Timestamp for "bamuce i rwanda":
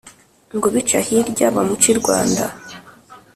1.55-2.43